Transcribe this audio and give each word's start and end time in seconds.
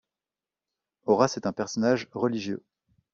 Horace 1.05 1.37
est 1.37 1.45
un 1.45 1.53
personnage 1.53 2.09
religieux. 2.11 2.63